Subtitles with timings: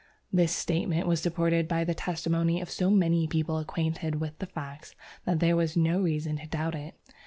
[0.33, 0.51] This...
[0.51, 5.39] statement was supported by the testimony of so many people acquainted with the facts that
[5.39, 6.95] there was no reason to doubt it.